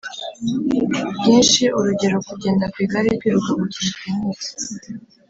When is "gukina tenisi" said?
3.59-4.53